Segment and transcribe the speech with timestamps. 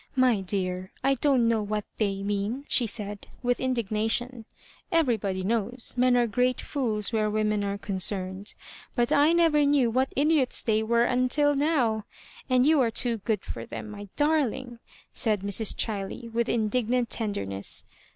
[0.25, 4.45] "My deal, I don't know what They mean," she said, with indignation;
[4.91, 8.55] everybody knows men are great fools where women are concerned—
[8.97, 12.05] ^but I never knew what idiots they were till now;
[12.49, 15.75] and you are too good for them, my darling I" said Mrs.
[15.77, 17.83] Chiley, with indignant tenderness.